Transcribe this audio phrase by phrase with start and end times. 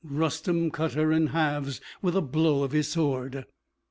[0.03, 3.45] Rustem cut her in halves with a blow of his sword.